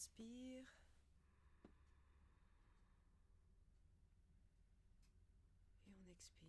[0.00, 0.64] inspire.
[5.86, 6.48] Et on expire.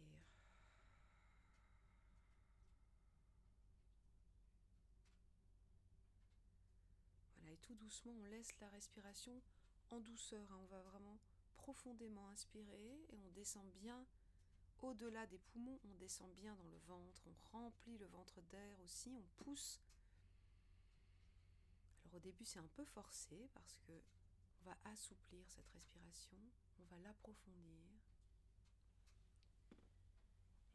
[7.35, 9.41] Voilà, et tout doucement, on laisse la respiration
[9.89, 10.49] en douceur.
[10.49, 10.59] Hein.
[10.61, 11.19] On va vraiment
[11.57, 14.05] profondément inspirer et on descend bien
[14.81, 19.13] au-delà des poumons, on descend bien dans le ventre, on remplit le ventre d'air aussi,
[19.15, 19.79] on pousse.
[22.13, 23.93] Au début c'est un peu forcé parce que
[24.61, 26.37] on va assouplir cette respiration,
[26.79, 27.89] on va l'approfondir.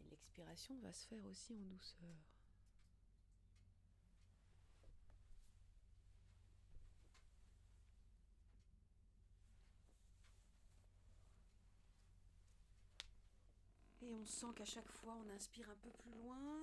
[0.01, 2.17] Et l'expiration va se faire aussi en douceur.
[14.03, 16.63] Et on sent qu'à chaque fois, on inspire un peu plus loin.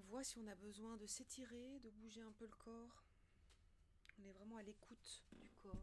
[0.00, 3.04] On voit si on a besoin de s'étirer, de bouger un peu le corps.
[4.18, 5.76] On est vraiment à l'écoute du corps.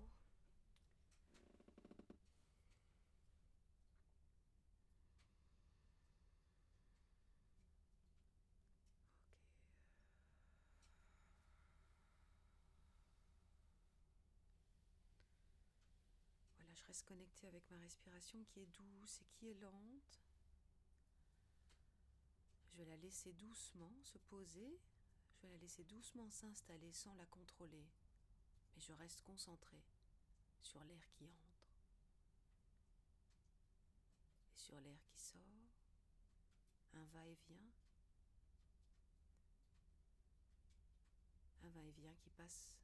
[16.73, 20.27] je reste connectée avec ma respiration qui est douce et qui est lente.
[22.78, 24.80] Je vais la laisser doucement se poser.
[25.33, 27.88] Je vais la laisser doucement s'installer sans la contrôler.
[28.75, 29.81] Mais je reste concentrée
[30.61, 31.64] sur l'air qui entre
[34.53, 35.42] et sur l'air qui sort.
[36.94, 37.67] Un va-et-vient.
[41.64, 42.78] Un va-et-vient qui passe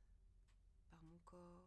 [0.89, 1.65] par mon corps,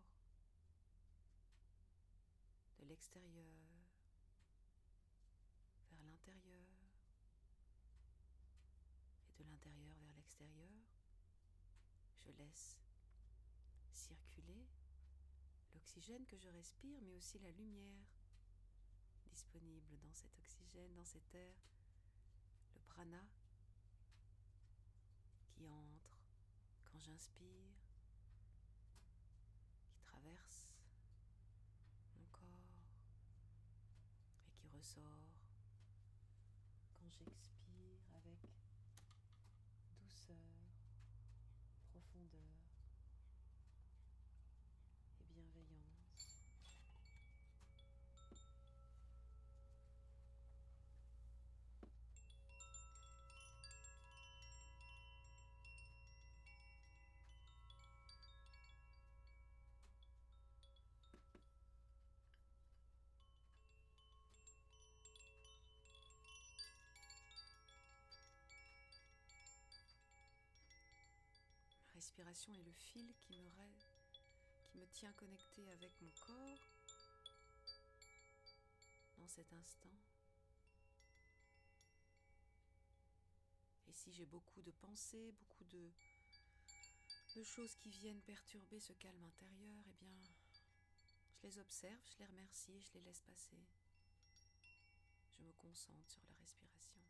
[2.80, 3.54] de l'extérieur
[5.92, 6.75] vers l'intérieur
[9.64, 10.70] vers l'extérieur,
[12.14, 12.76] je laisse
[13.92, 14.66] circuler
[15.74, 18.06] l'oxygène que je respire, mais aussi la lumière
[19.30, 21.54] disponible dans cet oxygène, dans cet air,
[22.74, 23.24] le prana
[25.48, 26.18] qui entre
[26.84, 27.72] quand j'inspire,
[29.88, 30.68] qui traverse
[32.18, 32.82] mon corps
[34.46, 35.02] et qui ressort
[36.98, 37.55] quand j'expire
[40.28, 40.70] douceur,
[41.92, 42.55] profondeur
[72.06, 73.34] respiration est le fil qui
[74.74, 76.70] me, tient connecté avec mon corps
[79.18, 79.98] dans cet instant.
[83.88, 85.90] Et si j'ai beaucoup de pensées, beaucoup de,
[87.42, 90.22] choses qui viennent perturber ce calme intérieur, eh bien,
[91.34, 93.58] je les observe, je les remercie je les laisse passer.
[95.36, 97.05] Je me concentre sur la respiration.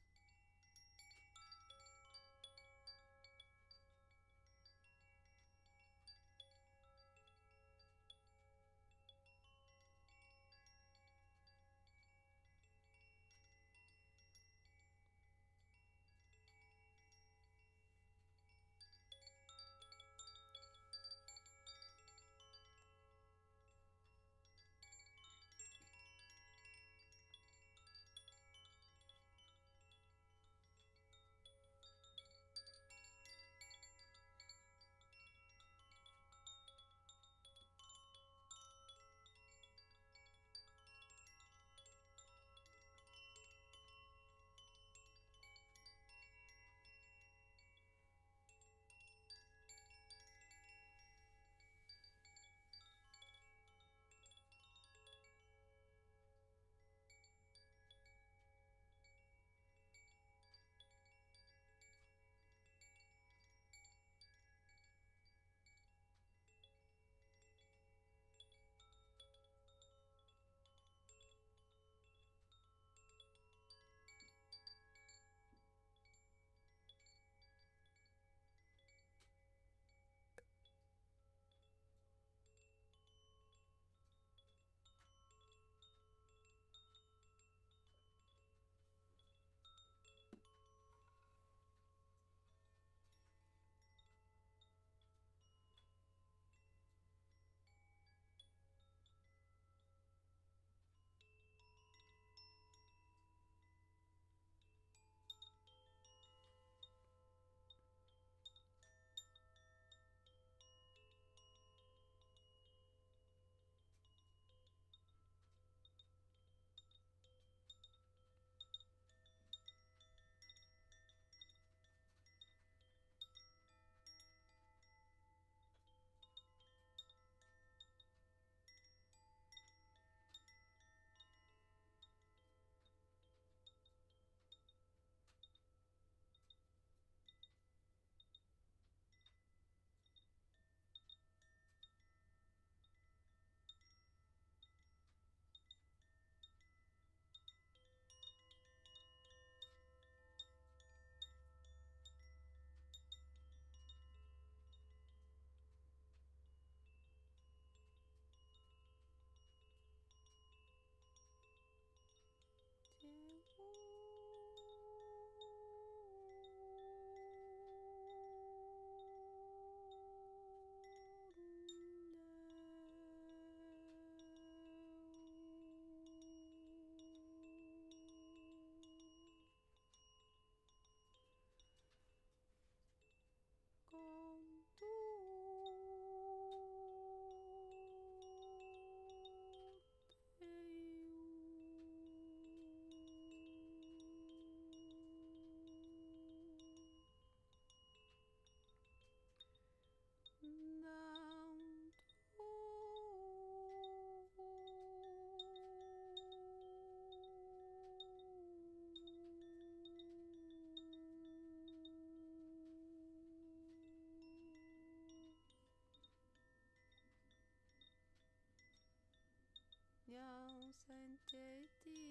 [220.16, 222.05] Seigneur, en sainteté.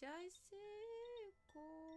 [0.00, 1.60] Jai Seiko.
[1.60, 1.93] On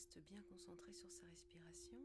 [0.00, 1.98] reste bien concentré sur sa respiration.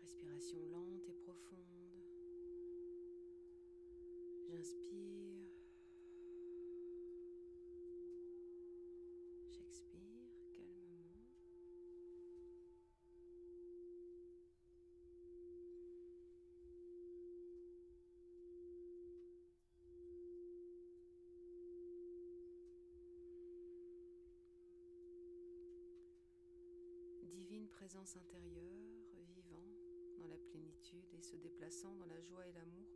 [0.00, 1.58] Respiration lente et profonde.
[4.46, 5.29] J'inspire.
[27.80, 28.76] Présence intérieure,
[29.34, 29.64] vivant
[30.18, 32.86] dans la plénitude et se déplaçant dans la joie et l'amour,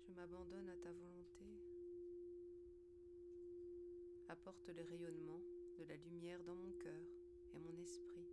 [0.00, 1.44] je m'abandonne à ta volonté
[4.30, 5.42] apporte le rayonnement
[5.76, 7.04] de la lumière dans mon cœur
[7.52, 8.26] et mon esprit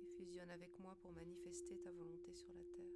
[0.00, 2.95] et fusionne avec moi pour manifester ta volonté sur la terre.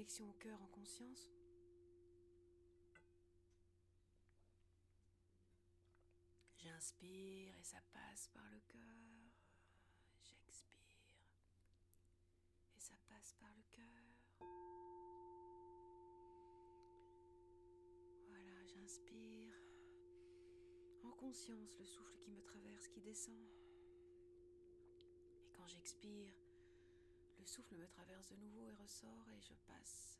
[0.00, 1.28] connexion au cœur en conscience.
[6.56, 8.80] J'inspire et ça passe par le cœur.
[10.22, 11.04] J'expire
[12.74, 14.46] et ça passe par le cœur.
[18.28, 19.54] Voilà, j'inspire.
[21.04, 23.46] En conscience, le souffle qui me traverse, qui descend.
[25.44, 26.32] Et quand j'expire,
[27.50, 30.19] souffle me traverse de nouveau et ressort et je passe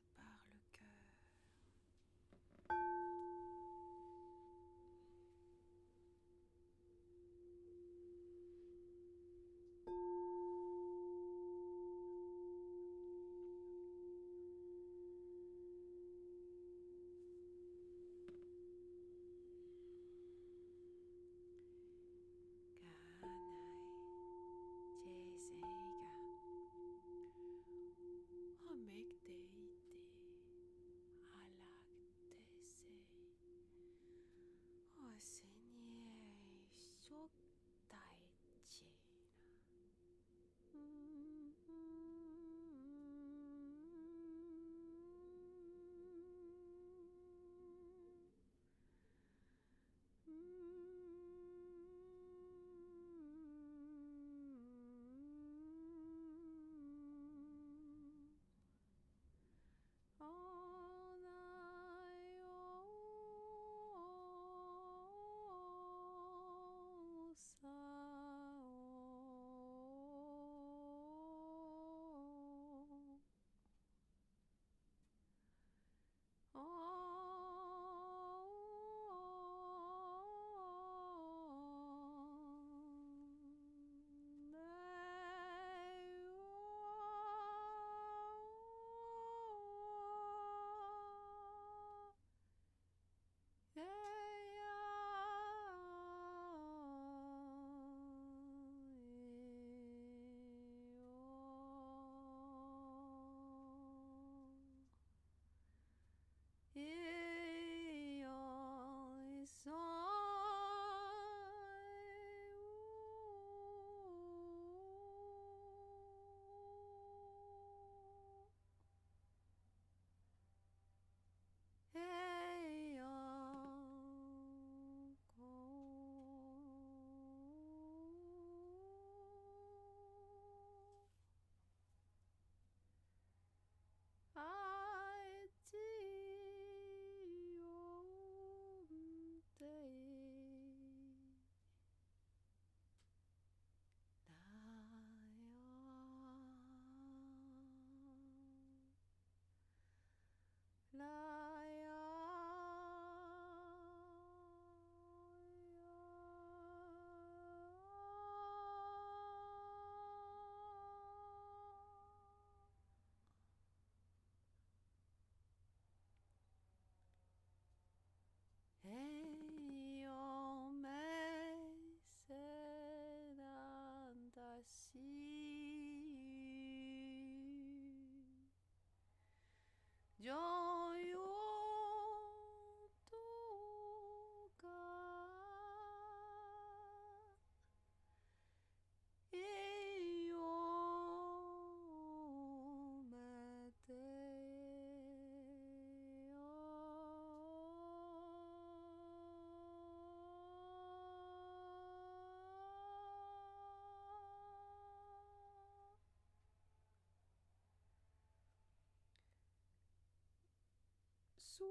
[211.61, 211.67] zu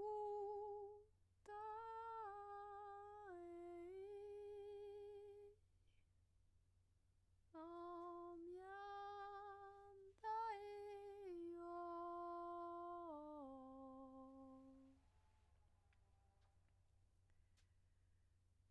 [1.47, 1.55] dai
[7.53, 10.61] om yan dai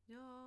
[0.08, 0.37] yo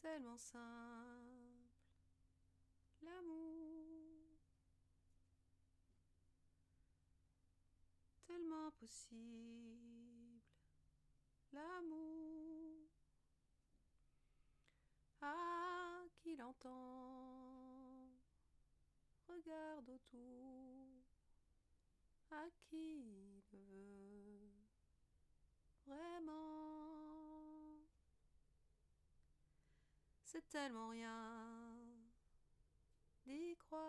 [0.00, 1.62] Tellement simple,
[3.02, 4.36] l'amour,
[8.26, 10.40] tellement possible,
[11.52, 12.88] l'amour.
[15.20, 18.08] Ah, qui l'entend,
[19.28, 20.88] regarde autour,
[22.32, 24.50] à qui le veut
[25.86, 26.91] vraiment?
[30.32, 31.76] C'est tellement rien.
[33.26, 33.84] D'y croire,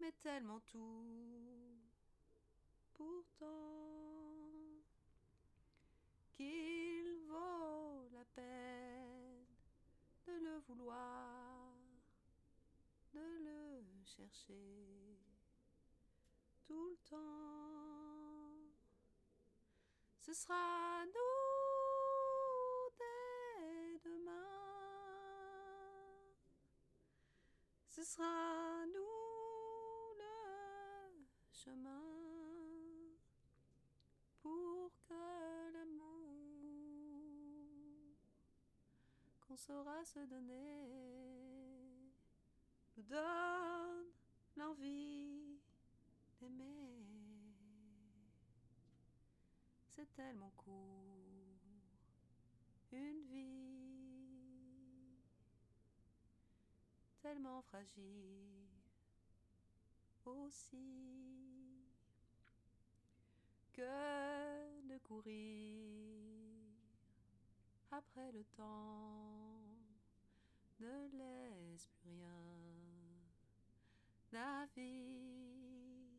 [0.00, 1.04] mais tellement tout.
[2.94, 3.46] Pourtant
[6.32, 9.44] qu'il vaut la peine
[10.26, 11.74] de le vouloir,
[13.12, 15.18] de le chercher
[16.66, 18.56] tout le temps.
[20.20, 21.41] Ce sera nous
[28.02, 32.02] Ce sera nous le chemin
[34.40, 36.02] pour que l'amour
[39.46, 40.80] qu'on saura se donner
[42.96, 44.10] nous donne
[44.56, 45.60] l'envie
[46.40, 47.06] d'aimer.
[49.86, 51.21] C'est tellement court,
[57.32, 58.68] tellement fragile
[60.26, 60.76] aussi
[63.72, 65.32] que de courir
[67.90, 69.62] après le temps
[70.80, 72.52] ne laisse plus rien
[74.32, 76.10] la vie.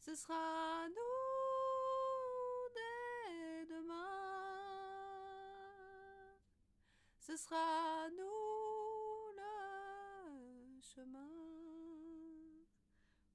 [0.00, 4.04] Ce sera nous dès demain.
[7.20, 8.27] Ce sera nous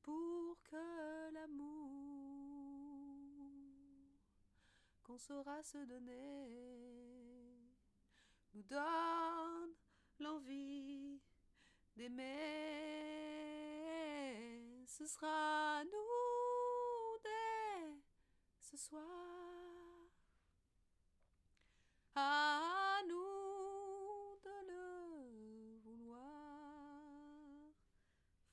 [0.02, 1.74] pour que l'amour
[5.04, 6.94] qu'on saura se donner
[8.54, 9.74] nous donne
[10.20, 11.22] l'envie
[11.96, 12.24] d'aimer.
[14.86, 17.98] Ce sera nous dès
[18.60, 19.02] ce soir.
[22.16, 26.24] À nous de le vouloir.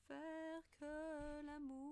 [0.07, 1.91] Faire que l'amour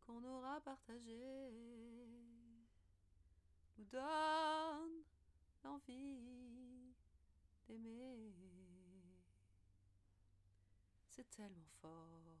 [0.00, 1.50] qu'on aura partagé
[3.76, 5.02] nous donne
[5.64, 6.94] l'envie
[11.08, 12.36] C'est tellement fort,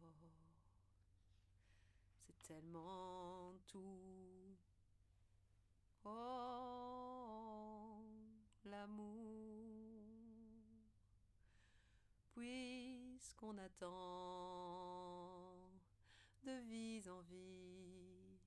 [2.20, 4.56] c'est tellement tout.
[6.04, 6.10] Oh,
[8.64, 10.04] l'amour,
[12.34, 13.90] puisqu'on attend
[16.44, 18.38] de vie en vie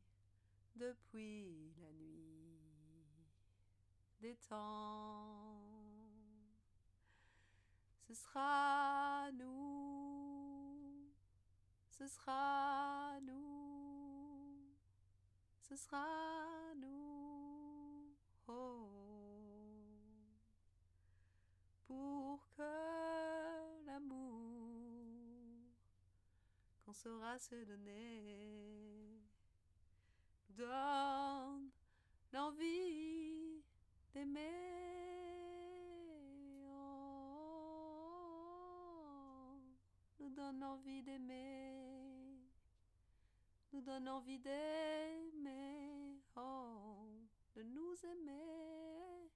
[0.76, 2.60] depuis la nuit
[4.22, 5.47] des temps.
[8.08, 11.12] Ce sera nous,
[11.90, 14.64] ce sera nous,
[15.62, 16.06] ce sera
[16.78, 18.16] nous.
[18.48, 18.90] Oh,
[21.86, 24.48] pour que l'amour
[26.86, 29.20] qu'on saura se donner
[30.50, 31.70] donne
[32.32, 33.62] l'envie
[34.14, 34.78] d'aimer.
[36.70, 37.68] Oh,
[40.20, 42.38] nous donne l'envie d'aimer.
[43.74, 46.22] Nous donne envie d'aimer.
[46.36, 47.10] Oh,
[47.56, 49.32] de nous aimer.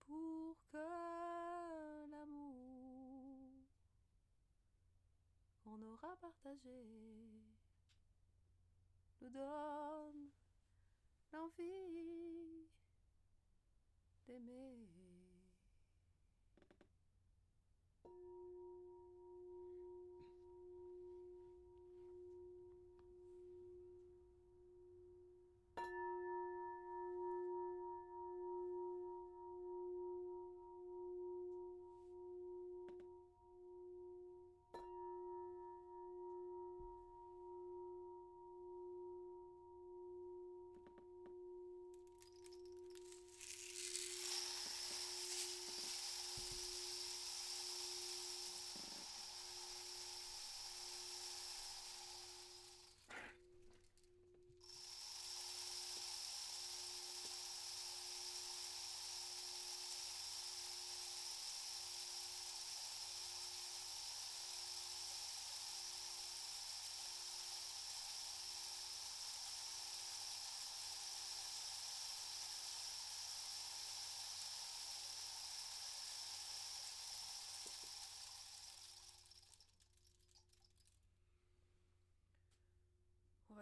[0.00, 3.64] Pour que l'amour
[5.64, 6.84] qu'on aura partagé
[9.22, 10.28] nous donne
[11.32, 12.68] l'envie
[14.26, 14.93] d'aimer.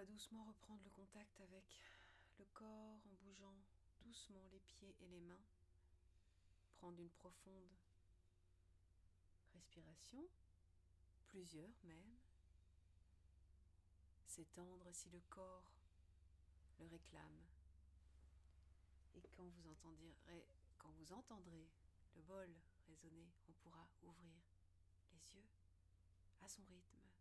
[0.06, 1.64] Doucement reprendre le contact avec
[2.38, 3.54] le corps en bougeant
[4.02, 5.44] doucement les pieds et les mains.
[6.78, 7.70] Prendre une profonde
[9.54, 10.26] respiration,
[11.28, 12.16] plusieurs même.
[14.26, 15.70] S'étendre si le corps
[16.78, 17.46] le réclame.
[19.14, 20.14] Et quand vous entendrez,
[20.78, 21.68] quand vous entendrez
[22.16, 22.50] le bol
[22.88, 24.42] résonner, on pourra ouvrir
[25.12, 25.46] les yeux
[26.40, 27.11] à son rythme.